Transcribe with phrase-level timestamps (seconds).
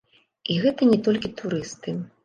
[0.53, 1.99] І гэта не толькі турысты.